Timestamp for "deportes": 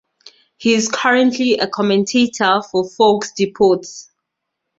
3.39-4.07